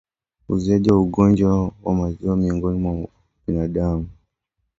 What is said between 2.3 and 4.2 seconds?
miongoni mwa binadamu